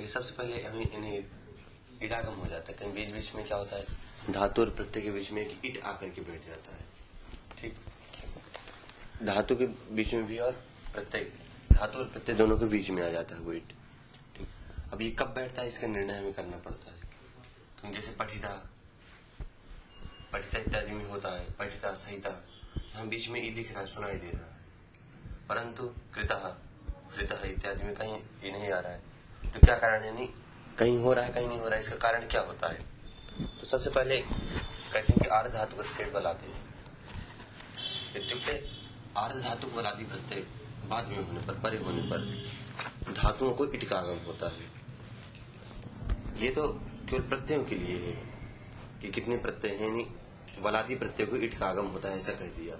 [0.00, 1.24] देखिए सबसे पहले हमें इन्हें
[2.02, 3.84] इडागम हो जाता है, कहीं बीच बीच में क्या होता है,
[4.30, 6.84] धातु और प्रत्यय के बीच में एक ईट आकर के बैठ जाता है,
[7.58, 7.74] ठीक?
[9.22, 10.52] धातु के बीच में भी और
[10.94, 11.24] प्रत्यय,
[11.72, 13.74] धातु और प्रत्यय दोनों के बीच में आ जाता है वो ईट,
[14.36, 14.48] ठीक?
[14.92, 17.00] अब ये कब बैठता है, इसका निर्णय हमें करना पड़ता है।
[17.80, 18.54] क्योंकि जैसे पठिता
[20.32, 22.34] पठिता इत्यादि में होता है, पठिता सहिता
[22.94, 24.58] हम बीच में ई दिख रहा है, सुनाई दे रहा है।
[25.48, 26.32] परंतु कृत
[27.14, 29.10] कृत इत्यादि में कहीं ये नहीं आ रहा है।
[29.54, 30.28] तो क्या कारण नहीं,
[30.78, 32.84] कहीं हो रहा है, कहीं नहीं हो रहा है, इसका कारण क्या होता है?
[33.40, 36.52] तो सबसे पहले कहते हैं कि आर्ध धातु का सेठ बलाते
[38.18, 38.54] इत्युक्ते
[39.18, 40.46] आर्ध धातु बलादि प्रत्यय
[40.88, 44.68] बाद में होने पर, परे होने पर धातुओं को इटकागम होता है।
[46.42, 46.68] ये तो
[47.08, 48.12] केवल प्रत्ययों के लिए है
[49.02, 50.06] कि कितने प्रत्यय हैं, नहीं,
[50.62, 52.74] बलादि प्रत्यय को इटकागम होता है, ऐसा कह दिया।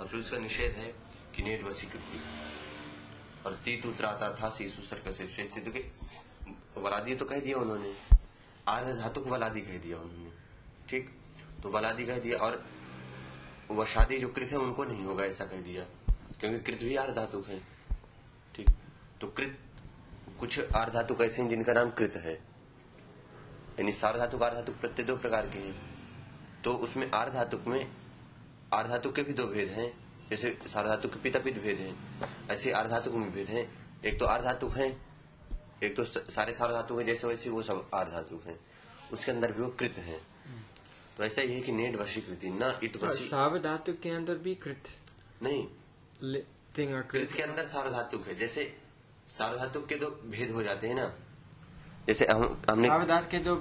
[0.00, 0.94] और फिर उसका निषेध है
[1.34, 2.20] कि नेट वसीकृति
[3.46, 5.92] और तीतु त्राता था शीशु सर्क से श्वेत
[6.74, 7.94] तो वलादी तो कह दिया उन्होंने।
[8.68, 10.30] आर्ध धातु को वलादी कह दिया उन्होंने।
[10.88, 11.18] ठीक?
[11.62, 12.66] तो वलादी कह दिया और
[13.70, 15.84] वशादी जो कृत है, उनको नहीं होगा ऐसा कह दिया।
[16.40, 17.60] क्योंकि कृत भी आर्ध धातु है।
[18.54, 18.66] ठीक?
[19.20, 19.58] तो कृत,
[20.40, 22.34] कुछ आर्ध धातु ऐसे हैं जिनका नाम कृत है?
[23.78, 25.96] यानी सार धातु आर्ध धातु प्रत्यय दो प्रकार के हैं।
[26.62, 27.92] तो उसमें आर्ध धातु में
[28.74, 32.72] आर्ध धातु के भी दो भेद हैं। जैसे सार्धातु के पिता पित भेद हैं ऐसे
[32.72, 33.66] आर्धातुक में भेद हैं।
[34.04, 34.88] एक तो आर्धातुक है
[35.84, 38.58] एक तो सारे सार्धातुक है जैसे वैसे वो सब आर्धातुक है।
[39.12, 40.20] उसके अंदर भी वो कृत है।
[41.18, 44.88] तो ऐसा ही है कि नेट वशीकृति ना इट वशी सार्वधातु के अंदर भी कृत।
[45.42, 45.66] नहीं।
[46.22, 48.64] कृत के अंदर सार्वधातुक है। जैसे
[49.28, 51.12] सार्वधातुक के दो भेद हो जाते हैं ना।
[52.06, 53.56] जैसे हम हमने सार्वधातु के दो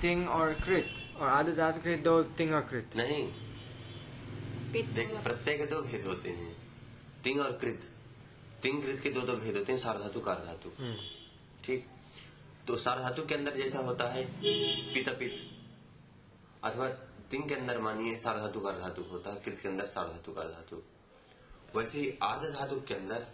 [0.00, 3.32] तिंग और कृत और आधे धातु के दो तिंग और कृत। नहीं।
[4.72, 6.56] प्रत्यय के दो भेद होते हैं।
[7.24, 7.88] तिंग और कृत।
[8.62, 11.86] तिंग कृत के दो दो भेद होते हैं सारधातु कारधातु धातु। ठीक?
[12.66, 14.24] तो सारधातु के अंदर जैसा होता है
[14.94, 15.50] पिता पित।
[16.64, 16.88] अथवा
[17.30, 20.82] तिंग के अंदर मानिए सारधातु कारधातु होता है कृत के अंदर सारधातु कारधातु
[21.76, 23.26] वैसे ही आर्ध धातु के अंदर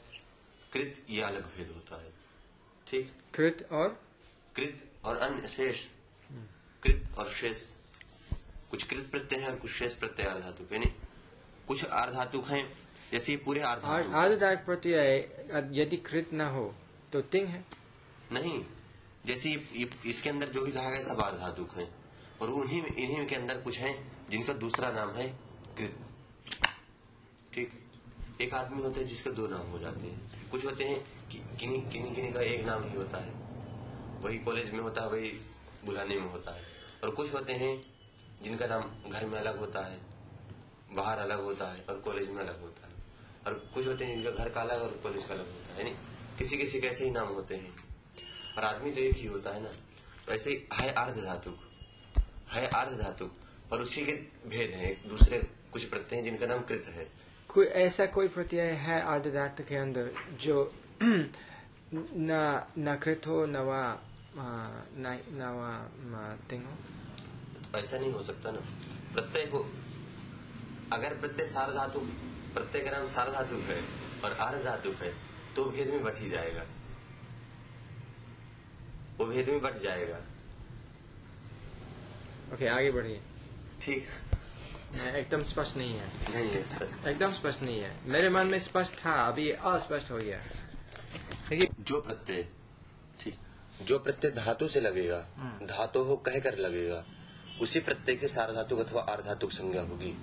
[0.72, 2.12] कृत या अलग भेद होता है।
[2.87, 3.12] ठीक?
[3.34, 3.88] कृत और?
[4.56, 5.87] कृत और अन्य शेष।
[6.82, 7.75] कृत और शेष।
[8.70, 10.93] कुछ कृत प्रत्यय है और कुछ शेष प्रत्यय आर्धातु यानी
[11.69, 12.65] कुछ आर्धातुक हैं
[13.12, 16.75] जैसे पूरे आर्धातुक। प्रत्यय यदि कृत न हो
[17.12, 17.65] तो तिंग है।
[18.33, 18.65] नहीं
[19.27, 19.50] जैसे
[20.06, 21.89] इसके अंदर जो भी कहा गया सब आर्धातुक है।
[22.43, 23.93] और उन्हीं इन्हीं के अंदर कुछ है
[24.31, 25.27] जिनका दूसरा नाम है
[25.78, 25.99] कृत।
[27.55, 27.79] ठीक?
[28.41, 31.83] एक आदमी होता है जिसके दो नाम हो जाते हैं। कुछ होते हैं कि किन्हीं
[31.83, 33.31] किन्हीं किन्हीं का एक नाम ही होता है।
[34.23, 35.31] वही कॉलेज में होता है वही
[35.84, 36.62] बुलाने में होता है।
[37.05, 37.75] और कुछ होते हैं
[38.43, 40.00] जिनका नाम घर में अलग होता है।
[40.97, 42.92] बाहर अलग होता है और कॉलेज में अलग होता है।
[43.47, 45.97] और कुछ होते हैं जिनका घर का अलग और कॉलेज का अलग होता है यानी
[46.38, 47.75] किसी किसी के ऐसे ही नाम होते हैं।
[48.58, 49.70] और आदमी तो एक ही होता है ना?
[50.26, 51.50] तो ऐसे है अर्ध धातु
[52.52, 53.31] है अर्ध धातु
[53.72, 54.12] और उसी के
[54.48, 55.38] भेद है दूसरे
[55.72, 57.06] कुछ प्रत्यय हैं जिनका नाम कृत है।
[57.48, 60.10] कोई ऐसा कोई प्रत्यय है अर्ध धातु के अंदर
[60.41, 63.82] जो न न कृत हो न वा
[64.36, 66.76] न वा तिंग हो?
[67.78, 68.60] ऐसा नहीं हो सकता ना।
[69.14, 69.58] प्रत्यय को
[70.92, 72.00] अगर प्रत्यय सार धातु
[72.54, 73.80] प्रत्यय नाम सार धातु है
[74.25, 75.12] और आर धातु है
[75.56, 76.64] तो भेद में बट ही जाएगा।
[79.19, 80.16] वो भेद में बट जाएगा।
[82.54, 83.20] ओके आगे बढ़िए।
[83.82, 84.08] ठीक।
[85.16, 88.94] एकदम स्पष्ट नहीं है। नहीं है स्पष्ट। एकदम स्पष्ट नहीं है। मेरे मन में स्पष्ट
[89.04, 90.38] था अभी अस्पष्ट हो गया।
[91.48, 92.42] देखिए। जो प्रत्यय
[93.20, 93.38] ठीक
[93.82, 97.04] जो प्रत्यय धातु से लगेगा हम्म। धातु हो कह कर लगेगा
[97.60, 100.16] उसी प्रत्यय के सार धातु अथवा आर्धातुक संज्ञा होगी।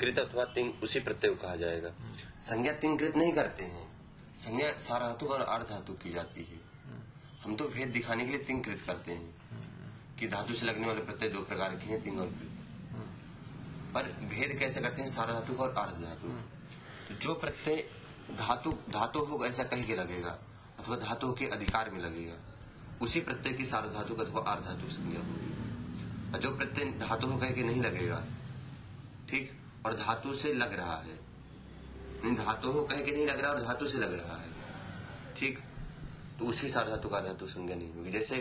[0.00, 1.90] कृत अथवा तिंग, उसी प्रत्यय को कहा जाएगा।
[2.40, 3.96] संज्ञा तिंग कृत नहीं करते हैं।
[4.36, 6.60] संज्ञा साराधातुक और अर्धातु की जाती है।
[7.44, 9.36] हम तो भेद दिखाने के लिए तिंग कृत करते हैं
[10.18, 12.52] कि धातु से लगने वाले प्रत्यय दो प्रकार के हैं, तिंग और कृत।
[13.94, 15.08] पर भेद कैसे करते हैं?
[15.08, 16.28] साराधातुक और अर्ध धातु।
[17.08, 17.90] तो जो प्रत्यय
[18.36, 20.38] धातु धातु हो ऐसा कह के लगेगा,
[20.80, 22.34] अथवा धातु के अधिकार में लगेगा,
[23.02, 25.46] उसी प्रत्यय की सार्वधातुक अथवा अर्धातुक संज्ञा होगी।
[26.38, 28.26] जो प्रत्यय धातु हो कह के नहीं लगेगा,
[29.30, 29.60] ठीक?
[29.86, 33.86] और धातु से लग रहा है। धातु हो कह के नहीं लग रहा और धातु
[33.86, 34.50] से लग रहा है।
[35.38, 35.58] ठीक?
[36.38, 38.36] तो उसी सार धातु का धातु संज्ञा नहीं होगी। जैसे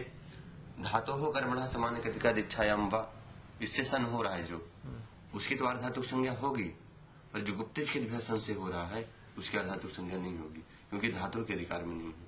[0.81, 3.07] धातु हो कर्मणा समान कृतिका दीक्षायाम वा
[3.61, 4.65] इससे सन हो रहा है जो।
[5.35, 6.63] उसकी तो अर्धातु संज्ञा होगी
[7.33, 9.05] पर जो गुप्त के विभसन से हो रहा है
[9.37, 12.27] उसकी अर्धातु संज्ञा नहीं होगी क्योंकि धातु के अधिकार में नहीं है।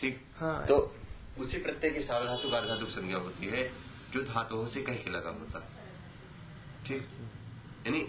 [0.00, 0.20] ठीक?
[0.36, 0.76] हाँ, तो
[1.38, 3.70] उसी प्रत्यय की सार्वधातु का अर्धातु संज्ञा होती है
[4.12, 5.84] जो धातुओं से कह के लगा होता है।
[6.86, 7.08] ठीक?
[7.86, 8.00] यानी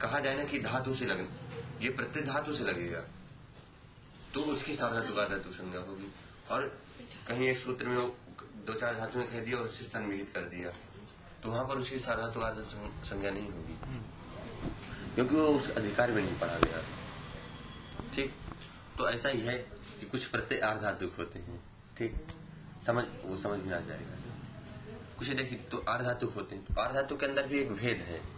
[0.00, 1.38] कहा जाए ना कि धातु से लगना
[1.82, 3.00] ये प्रत्यय धातु से लगेगा।
[4.34, 6.12] तो उसकी साधा धातु संज्ञा होगी।
[6.50, 6.82] और
[7.28, 10.70] कहीं एक सूत्र में दो चार धातुएँ कह दिया और उससे सन्निहित कर दिया।
[11.42, 13.78] तो वहाँ पर उसकी सार्वधातु आदत सं- संज्ञा नहीं होगी।
[15.14, 16.84] क्योंकि वो उस अधिकार में नहीं पढ़ा गया।
[18.14, 18.34] ठीक?
[18.98, 19.58] तो ऐसा ही है
[20.00, 21.62] कि कुछ प्रत्यय आर्धातुक होते हैं।
[21.98, 22.26] ठीक?
[22.86, 24.34] समझ, वो समझ में आ जाएगा।
[25.18, 28.37] कुछ देखिए तो आर्धातुक होते हैं। तो आर्धातुक के अंदर भी एक भेद है।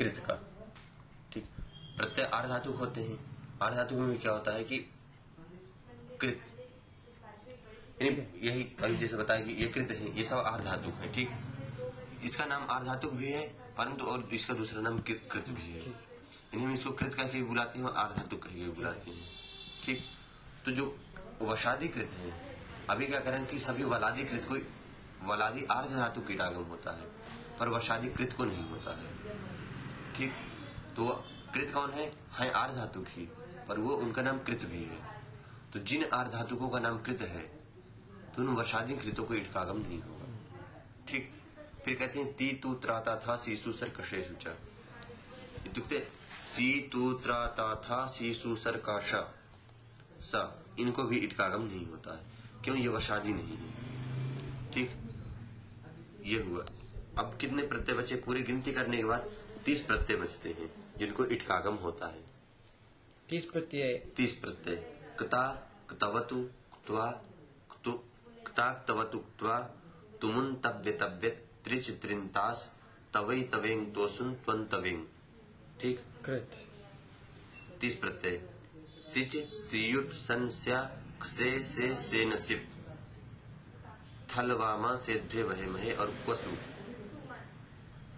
[0.00, 0.34] कृत का।
[1.32, 1.44] ठीक?
[1.96, 3.18] प्रत्यय आर्धातुक होते हैं।
[3.62, 4.78] आर्धातुक में क्या होता है कि
[6.20, 6.40] कृत।
[8.02, 11.30] यानी यही अभी जैसे बताया कि ये कृत है ये सब आर्धातुक है ठीक?
[12.24, 13.42] इसका नाम आर्धातुक भी है
[13.78, 15.80] परंतु और इसका दूसरा नाम कृत भी है।
[16.54, 19.28] इन्हें इसको कृत कह के बुलाते हैं और आर्धातुक कह के बुलाते हैं।
[19.84, 20.04] ठीक?
[20.64, 20.96] तो जो
[21.42, 22.32] वशादीकृत है
[22.90, 24.54] अभी क्या करें कि सभी वलादीकृत को
[25.28, 27.06] वलादी आर्ध धातु कीटागम होता है
[27.58, 29.48] पर वशादीकृत को नहीं होता है।
[30.20, 30.32] ठीक
[30.96, 31.04] तो
[31.54, 32.10] कृत कौन है?
[32.32, 33.22] है आर्ध धातुक ही
[33.68, 34.98] पर वो उनका नाम कृत भी है।
[35.72, 37.42] तो जिन आर्ध धातुकों का नाम कृत है
[38.36, 40.26] तो उन वशादी कृतों को इटकागम नहीं होगा।
[41.08, 41.32] ठीक,
[41.84, 44.50] फिर कहते हैं, ती तू त्राता था सीसु सर कशे सुचा।
[45.66, 49.12] इत्युक्ते ती तू त्राता था सीसु सर काश
[50.22, 52.24] स, इनको भी इटकागम नहीं होता है,
[52.64, 52.76] क्यों?
[52.76, 54.90] ये वशादी नहीं है। ठीक,
[56.26, 56.64] ये हुआ।
[57.18, 58.16] अब कितने प्रत्यय बचे?
[58.16, 59.30] पूरी गिनती करने के बाद
[59.64, 62.22] तीस प्रत्यय बचते हैं जिनको इटकागम होता है।
[63.28, 64.76] तीस प्रत्यय। तीस प्रत्यय।
[65.18, 65.42] कता
[65.90, 66.42] कतवतु
[66.72, 67.10] क्त्वा
[67.70, 67.92] क्तु
[68.46, 69.58] कता क्तवतु क्त्वा
[70.22, 71.30] तुमुन तव्य तव्य
[71.64, 72.72] त्रिच त्रिंतास
[73.14, 75.04] तवई तवेंग तोसुन त्वन तवेंग।
[75.80, 76.00] ठीक?
[76.24, 76.50] कृत
[77.80, 78.42] तीस प्रत्यय।
[78.98, 80.82] सिच सियुट सन स्या
[81.20, 82.68] क्षे से से नसिप
[84.30, 86.50] थलवामा से ध्वे वहे महे और क्वसु।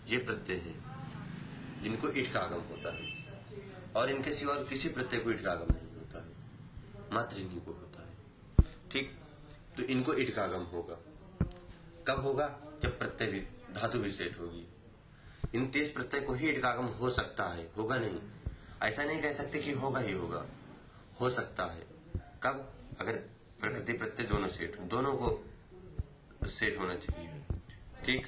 [0.07, 0.92] ये प्रत्यय हैं।
[1.83, 3.23] जिनको इटकागम होता है।
[3.97, 6.33] और इनके सिवा किसी प्रत्यय को इटकागम नहीं होता है।
[7.13, 8.17] मात्र इन्हीं को होता है।
[8.91, 9.21] ठीक?
[9.77, 10.99] तो इनको इटकागम होगा।
[12.09, 12.61] कब होगा?
[12.83, 13.41] जब प्रत्यय
[13.75, 14.67] धातु सेट होगी।
[15.55, 18.21] इन तीस प्रत्यय को ही इटकागम हो सकता है। होगा नहीं।
[18.83, 20.47] ऐसा नहीं कह सकते कि होगा ही होगा।
[21.21, 21.87] हो सकता है।
[22.17, 22.75] कब?
[23.01, 23.17] अगर
[23.61, 25.45] प्रकृति प्रत्यय दोनों सेठ दोनों को
[26.49, 27.43] सेठ होना चाहिए।
[28.07, 28.27] ठीक?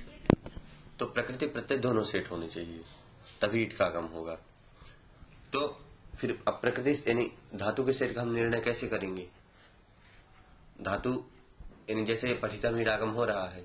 [0.98, 2.84] तो प्रकृति प्रत्यय दोनों सेठ होने चाहिए।
[3.40, 4.34] तभी इटकागम होगा।
[5.52, 5.80] तो
[6.20, 9.28] फिर अब प्रकृति यानी धातु के सेट का हम निर्णय कैसे करेंगे?
[10.82, 11.24] धातु
[11.90, 13.64] यानी जैसे पठिता में इरागम हो रहा है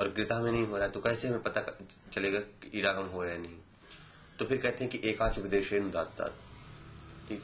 [0.00, 1.78] और गृता में नहीं हो रहा है तो कैसे हमें पता
[2.12, 3.56] चलेगा कि इरागम हो या नहीं?
[4.38, 5.70] तो फिर कहते हैं कि एकाच उपदेश
[7.28, 7.42] ठीक?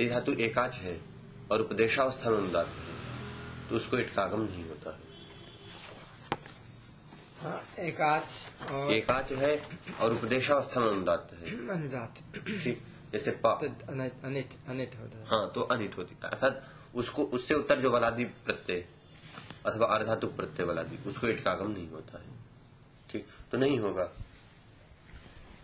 [0.00, 1.00] ये धातु एकाच है
[1.52, 2.92] और उपदेशावस्था में अनुदात है
[3.68, 4.71] तो उसको इटकागम नहीं होता है हाँ,
[7.78, 9.62] एकाच और एकाच है
[10.00, 12.22] और उपदेशावस्था में अनुदात है। अनुदात।
[12.64, 16.62] ठीक जैसे पा अनित अनित अनित होता है। हाँ तो अनिट होती है। अर्थात
[16.94, 18.84] उसको उससे उत्तर जो वलादी प्रत्यय
[19.66, 22.24] अथवा अर्धातुक प्रत्यय वलादी उसको इटकागम नहीं होता है।
[23.10, 24.08] ठीक तो नहीं होगा।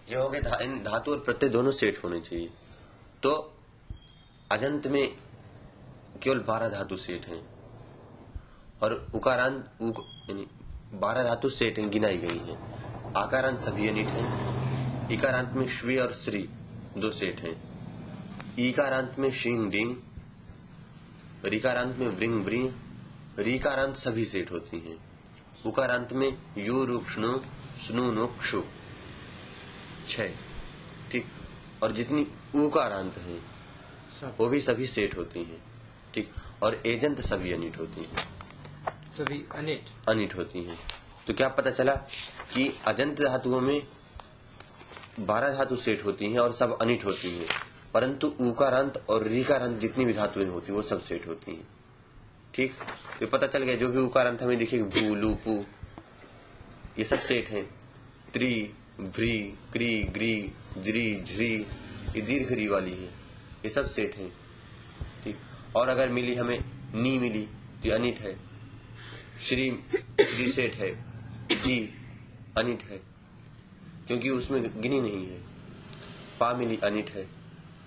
[0.09, 0.57] ये हो गए धा,
[0.91, 2.51] धातु और प्रत्यय दोनों सेट होने चाहिए।
[3.23, 3.57] तो
[4.53, 5.19] अजंत में
[6.23, 7.59] केवल बारह धातु सेट हैं।
[8.83, 9.99] और उकारांत उक,
[10.95, 12.59] बारह धातु सेट गिनाई गई हैं।
[13.17, 16.49] आकारांत सभी अनिट हैं। इकारांत में श्वी और श्री
[16.99, 17.63] दो सेट हैं।
[18.59, 19.97] ईकारांत में शिंग डिंग
[21.45, 22.73] रिकारांत में वृंग व्रिंग
[23.39, 24.99] रीकारांत सभी सेट होती हैं।
[25.67, 27.39] उकारांत में यू रुक्ष्णु
[27.79, 28.63] स्नु नु क्षु
[30.09, 30.29] छह।
[31.13, 31.27] ठीक।
[31.83, 33.43] और जितनी उकारांत हैं
[34.39, 35.63] वो भी सभी सेट होती हैं।
[36.15, 38.38] ठीक। और एजंत सभी अनिट होती हैं।
[39.19, 40.79] सभी अनिट। अनिट होती हैं।
[41.27, 41.93] तो क्या पता चला
[42.55, 43.87] कि अजंत धातुओं में
[45.21, 47.47] बारह धातु सेट होती हैं और सब अनिट होती हैं।
[47.95, 51.69] परंतु उकारांत और रीकारांत जितनी भी धातुएँ होती हैं, वो सब सेट होती हैं।
[52.55, 52.75] ठीक?
[53.21, 55.65] तो पता चल गया, जो भी उकारांत हमें दिखेगी, भू, लूपू,
[56.99, 57.71] ये सब सेट हैं।
[58.35, 61.55] त्रि, व्री, क्री, ग्री, ज्री, झ्री,
[62.17, 63.09] ये दीर्घ री वाली है।
[63.65, 64.37] ये सब सेट हैं।
[65.25, 65.39] ठीक?
[65.77, 67.43] और अगर मिली हमें नी मिली
[67.85, 68.48] तो अनिट है।
[69.41, 69.85] श्री
[70.25, 71.05] श्री सेठ है,
[71.61, 71.87] जी,
[72.59, 72.99] अनिट है,
[74.07, 75.43] क्योंकि उसमें गिनी नहीं है।
[76.41, 77.29] पा मिली अनिट है,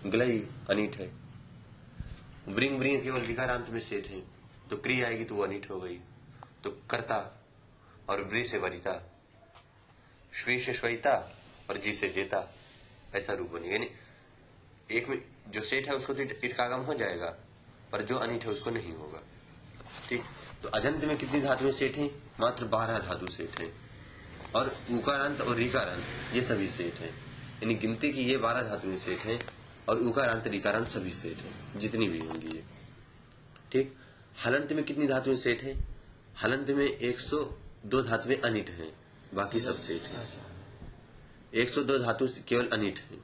[0.05, 1.22] ग्लई अनिट है।
[2.48, 4.20] वृंग वृंग केवल लिकारांत में सेठ है
[4.70, 5.96] तो क्री आएगी तो वो अनिट हो गई।
[6.63, 7.43] तो कर्ता
[8.10, 9.12] और व्री से वरिता
[10.34, 11.38] श्वी से श्वैता
[11.70, 12.55] और जी से जेता,
[13.15, 13.89] ऐसा रूप बनेगा। यानी
[14.91, 17.36] एक में जो सेठ है उसको तो इट- इटकागम हो जाएगा,
[17.91, 19.20] पर जो अनिट है उसको नहीं होगा।
[20.10, 20.24] ठीक?
[20.63, 22.12] तो अजंत में कितनी धातुएँ सेठ हैं?
[22.39, 23.74] मात्र बारह धातु सेठ हैं।
[24.56, 26.03] और उकारांत और रिकारांत
[26.34, 29.39] ये सभी सेठ हैं। यानी गिनती की ये बारह धातुएँ सेठ हैं
[29.89, 32.63] और उकारांत रिकारांत सभी सेठ हैं, जितनी भी होंगी ये।
[33.72, 33.96] ठीक?
[34.46, 35.75] हलंत में कितनी धातुएँ सेठ है?
[36.44, 38.94] हलंत में 102 धातुएँ अनिट हैं,
[39.34, 40.48] बाकी सब सेठ है। अच्छा
[41.53, 43.18] 102 धातु केवल अनिट है,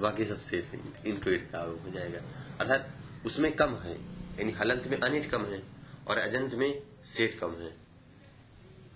[0.00, 2.20] बाकी सब सेठ है। इनको ईट का हो जाएगा।
[2.60, 2.94] अर्थात
[3.26, 3.94] उसमें कम है,
[4.38, 5.69] यानी हलंत में अनिट कम है
[6.10, 7.70] और अजंत में सेठ कम है।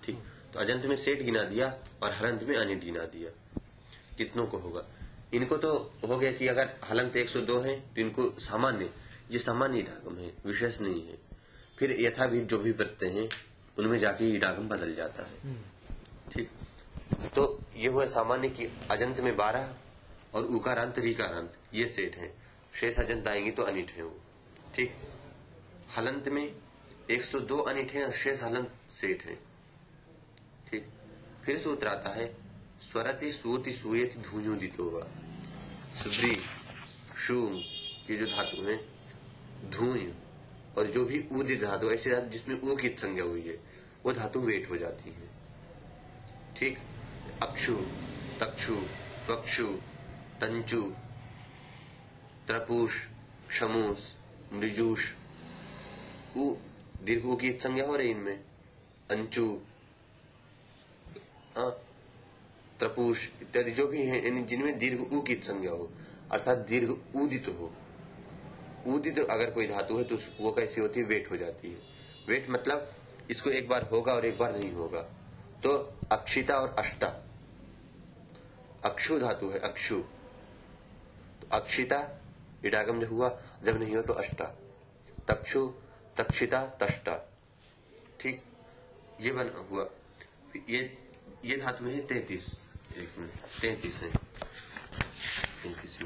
[0.04, 0.18] ठीक?
[0.54, 1.66] तो अजंत में सेठ गिना दिया
[2.02, 3.30] और हलंत में अनिट गिना दिया।
[4.16, 4.84] कितनों को होगा?
[5.34, 8.90] इनको तो हो गया कि अगर हलंत 102 है तो इनको सामान्य
[9.30, 11.18] ये सामान्य ईडागम है विशेष नहीं है।
[11.78, 13.28] फिर यथाविध जो भी प्रत्यय हैं
[13.78, 15.54] उनमें जाके ईडागम बदल जाता है।
[16.32, 16.50] ठीक?
[17.36, 19.74] तो ये हुआ सामान्य कि अजंत में बारह
[20.34, 22.32] और उकारांत रिकारांत ये सेठ हैं।
[22.74, 24.20] शेष अजंत आएँगे तो अनिट है वो।
[24.74, 24.94] ठीक?
[25.96, 26.63] हलंत में
[27.10, 29.34] 102 अनिट है और शेष हलंत सेठ है।
[30.70, 30.88] ठीक।
[31.44, 32.36] फिर सूत्र आता है,
[32.80, 35.06] स्वरति सूति सूयति धूयुदित होगा
[35.94, 36.34] स्व्री
[37.16, 37.48] शू
[38.10, 38.76] ये जो धातु है,
[39.70, 40.12] धूय
[40.78, 43.58] और जो भी उदित धातु, ऐसी धातु जिसमें ऊ की संज्ञा हुई है,
[44.04, 45.28] वो धातु वेट हो जाती है।
[46.56, 46.78] ठीक।
[47.42, 47.76] अक्षु,
[48.40, 48.74] तक्षु,
[49.26, 49.66] त्वक्षु,
[50.40, 50.82] तंचु,
[52.46, 52.96] त्रपुष,
[53.48, 54.12] क्षमुष,
[54.52, 55.12] मृजूष
[57.04, 58.44] दीर्घ की संज्ञा हो रही इनमें?
[59.10, 59.46] अंचु
[61.56, 61.70] हाँ,
[62.78, 65.90] त्रपुष इत्यादि जो भी है जिनमें दीर्घ ऊ की संज्ञा हो?
[66.32, 67.72] अर्थात दीर्घ उदित हो।
[68.86, 71.06] उदित अगर कोई धातु है तो वो कैसी होती है?
[71.06, 71.78] वेट हो जाती है।
[72.28, 72.92] वेट मतलब
[73.30, 75.02] इसको एक बार होगा और एक बार नहीं होगा।
[75.62, 75.76] तो
[76.12, 77.08] अक्षिता और अष्टा।
[78.84, 79.96] अक्षु धातु है अक्षु।
[81.40, 82.00] तो अक्षिता
[82.64, 83.28] इडागम जब हुआ
[83.64, 84.44] जब नहीं हो तो अष्टा।
[85.28, 85.72] तक्षु
[86.16, 87.16] तक्षिता तष्टा।
[88.20, 88.42] ठीक?
[89.20, 89.88] ये बन हुआ।
[90.68, 90.80] ये
[91.44, 92.46] ये धातु है तैतीस।
[92.96, 93.30] एक मिनट,
[93.60, 94.10] तैतीस है।
[95.62, 95.98] तैतीस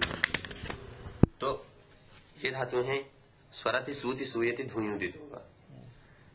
[1.40, 1.66] तो
[2.44, 2.98] ये धातु है,
[3.52, 5.42] स्वराति सूति सूयति धुयुदित होगा।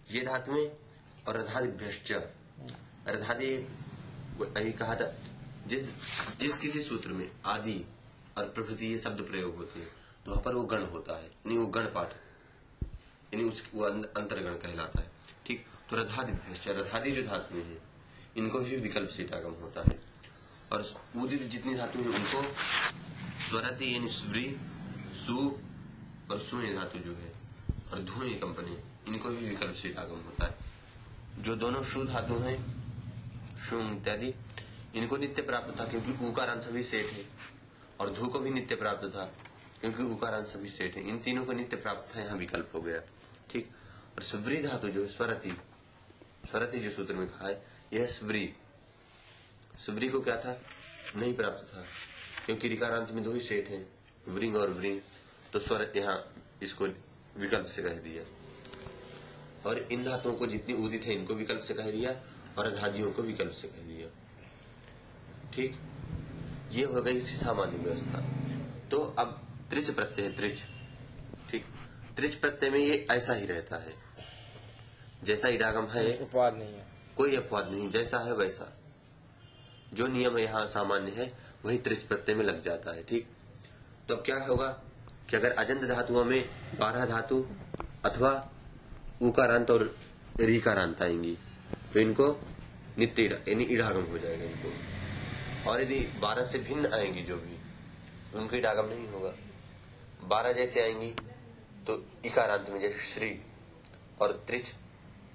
[0.08, 0.70] ये धातुएँ
[1.28, 2.12] और रधादिभ्यश्च
[3.08, 3.54] रधादि
[4.48, 5.14] अभी कहा था,
[5.68, 5.84] जिस
[6.40, 7.84] जिस किसी सूत्र में आदि
[8.38, 9.90] और प्रभृति ये शब्द प्रयोग होते हैं
[10.26, 12.14] तो वहाँ पर वो गण होता है, नहीं, वो गण पाठ
[13.34, 15.12] यानी उस, वो अं- अंतर्गण कहलाता है।
[15.48, 15.66] ठीक?
[15.90, 17.82] तो रधादिभ्यश्च रधादि जो धातु है,
[18.38, 20.00] इनको भी विकल्प से टागम होता है।
[20.72, 22.56] और उदित जितनी धातु है, उनको
[23.40, 24.58] स्वरति यानी स्व्री,
[25.14, 25.60] सु
[26.32, 27.34] और सुय धातु जो है,
[27.94, 28.78] और धुए कंपनी
[29.12, 30.56] इनको भी विकल्प से आगम होता है।
[31.44, 32.84] जो दोनों शु धातु हैं
[33.70, 34.34] शुंग इत्यादि,
[34.96, 37.30] इनको नित्य प्राप्त था क्योंकि उकारांत सभी सेठ है,
[38.00, 39.26] और धू को भी नित्य प्राप्त था
[39.82, 43.02] क्योंकि उकारांत सभी सेठ है। इन तीनों को नित्य प्राप्त था, यहाँ विकल्प हो गया।
[43.50, 43.72] ठीक?
[44.18, 45.58] और स्व्री धातु जो है, स्वरति।
[46.46, 48.54] स्वरति जो सूत्र में कहा है, यह स्व्री।
[49.78, 50.62] स्व्री को क्या था?
[51.16, 51.82] नहीं प्राप्त था,
[52.46, 53.94] क्योंकि रिकारांत में दो ही सेठ हैं,
[54.28, 55.02] व्रिंग और व्रिंग।
[55.54, 56.34] तो स्वर यहाँ
[56.64, 56.86] इसको
[57.38, 58.24] विकल्प से कह दिया।
[59.70, 62.22] और इन धातुओं को जितनी उदित है, इनको विकल्प से कह दिया,
[62.58, 64.08] और अधादियों को विकल्प से कह दिया।
[65.54, 65.80] ठीक?
[66.72, 68.26] ये हो गई इसी सामान्य व्यवस्था।
[68.92, 70.64] तो अब त्रिच प्रत्यय त्रिच।
[72.18, 73.94] त्रिच प्रत्यय में ये ऐसा ही रहता है।
[75.24, 76.86] जैसा इडागम है अपवाद नहीं है।
[77.18, 78.72] कोई अपवाद नहीं जैसा है वैसा।
[79.94, 81.32] जो नियम यहाँ सामान्य है
[81.66, 83.28] वही त्रिच प्रत्यय में लग जाता है ठीक?
[84.10, 84.68] तो अब क्या होगा
[85.30, 87.46] कि अगर अजंत धातुओं में बारह धातु
[88.06, 88.32] अथवा
[89.22, 89.96] उकारांत और
[90.40, 91.38] रीकारांत आएँगी
[91.94, 92.28] तो इनको
[92.98, 97.58] नित्य यानी इडागम हो जाएगा इनको। और यदि बारह से भिन्न आएँगी जो भी
[98.40, 99.34] उनको इडागम नहीं होगा।
[100.28, 101.14] बारह जैसे आएँगी
[101.88, 103.30] तो इकारांत में जैसे श्री
[104.22, 104.72] और त्रिच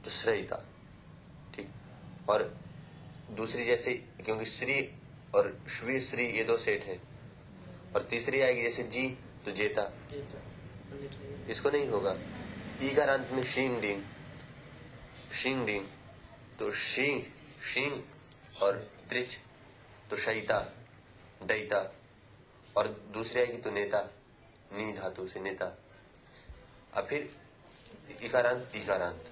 [0.04, 0.56] तो श्रयिता
[1.54, 1.68] ठीक?
[2.30, 2.42] और
[3.36, 3.92] दूसरी जैसे
[4.24, 4.80] क्योंकि श्री
[5.34, 7.00] और श्वी श्री ये दो सेठ है
[7.96, 9.08] और तीसरी आएगी जैसे जी
[9.44, 9.82] तो जेता।
[11.50, 12.16] इसको नहीं होगा।
[12.82, 14.02] ईकारांत में शिंग डिंग
[15.32, 15.86] शिंग डिंग
[16.58, 17.22] तो शिंग
[17.64, 18.02] शिंग
[18.62, 18.76] और
[19.08, 19.38] त्रिच
[20.10, 20.58] तो शयिता
[21.42, 21.80] दैता
[22.76, 24.00] और दूसरी आएगी तो नेता
[24.72, 25.66] नी धातु से नेता।
[26.96, 27.28] अब फिर
[28.24, 29.24] इकारांत इकारांत।